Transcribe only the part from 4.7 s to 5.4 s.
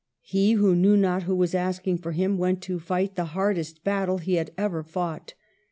fought.